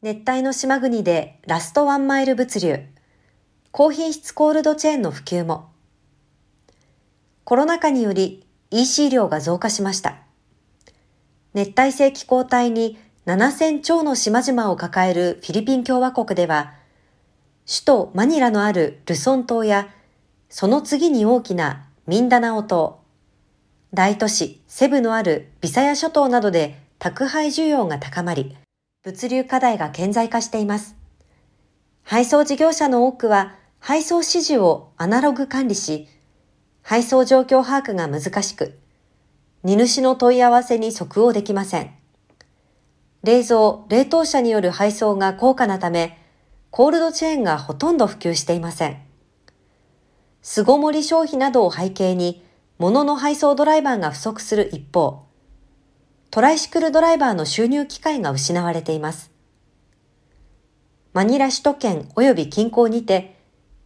[0.00, 2.84] 熱帯の島国でラストワンマイル物流、
[3.72, 5.70] 高品質コールドチェーンの普及も。
[7.42, 10.18] コロナ禍により EC 量が増加しました。
[11.52, 16.74] 熱帯性気候帯に7000超の島々を抱えるフィリピン共和国では、
[17.66, 19.88] 首都マニラのあるルソン島や、
[20.48, 23.00] その次に大きなミンダナオ島、
[23.92, 28.56] 大都市セブのあるビサヤ諸島などで宅配需要が高まり、
[29.04, 30.96] 物流課題が顕在化しています。
[32.02, 36.08] 配送事業者の多くは配送指示をアナログ管理し、
[36.82, 38.76] 配送状況把握が難しく、
[39.62, 41.94] 荷主の問い合わせに即応できません。
[43.22, 46.18] 冷蔵、冷凍車による配送が高価なため、
[46.70, 48.96] コールドチェーンがほとんど普及していません。
[50.42, 52.44] 巣ごもり消費などを背景に、
[52.78, 55.27] 物の配送ドライバーが不足する一方、
[56.30, 59.30] トライシクルドライバーの収入機会が失われています。
[61.14, 63.40] マニラ首都圏及び近郊にて、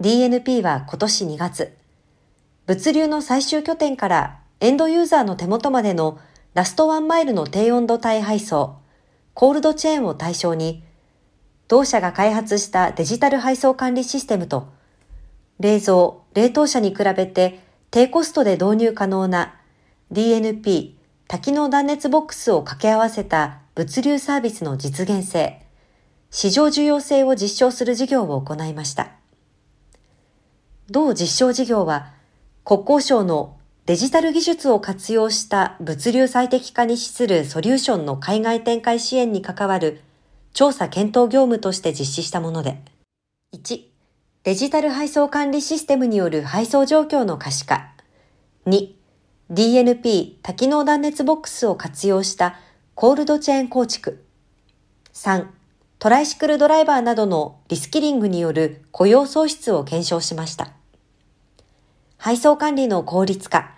[0.00, 1.74] DNP は今年2月、
[2.66, 6.18] 物流の最終拠点からエンドユーザーの手元までの
[6.52, 8.76] ラストワンマイルの低温度帯配送、
[9.32, 10.84] コールドチェーンを対象に、
[11.68, 14.68] 同社が開発したデジタル配送管理システムと、
[15.58, 19.54] 冷蔵、冷凍車に比べて低コストで導入可能な
[20.12, 20.95] DNP
[21.28, 25.60] 多機能断熱ボックスを掛け合わせた物流サービスの実現性、
[26.30, 29.10] 市場重要性を実証する事業を行いました。
[30.88, 32.12] 同実証事業は
[32.64, 40.00] 国交省のデジタル技術を活用した物流最適化に資するソリューションの海外展開支援に関わる
[40.52, 42.80] 調査検討業務として実施したもので、
[43.54, 43.82] 1、
[44.44, 47.92] デジタル配送管理システムによる配送状況の可視化、
[48.66, 48.95] 2、
[49.50, 52.58] DNP 多機能断熱ボックスを活用した
[52.96, 54.24] コールドチェーン構築、
[55.12, 55.46] 3、
[56.00, 60.72] トライシクルドライバーなどのリスキリングによる雇用創出を検証しました。
[62.18, 63.72] 配送管理の効率化、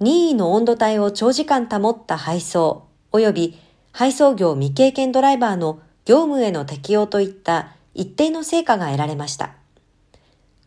[0.00, 3.58] 任意の温度帯を長時間保った配送、及び
[3.92, 9.54] 配送業未経験ドライバーの業務への適用といった一定の成果が得られました。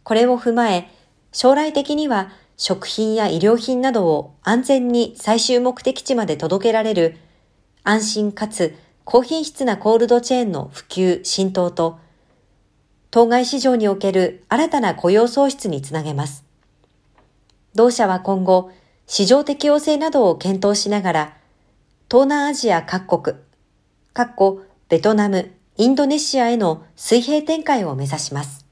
[0.02, 0.90] これを踏まえ、
[1.32, 7.18] 将来的には食品や医療品などを安全に最終目的地まで届けられる
[7.84, 8.76] 安心かつ
[9.06, 11.98] 高品質なコールドチェーンの普及、浸透と、
[13.10, 16.46] 当該市場における新たな雇用創出につなげます。
[17.74, 18.72] 同社は今後、
[19.08, 21.38] 市場適応性などを検討しながら、
[22.08, 23.38] 東南アジア各国、
[24.14, 28.69] 各ベトナム、インドネシアへの水平展開を目指します。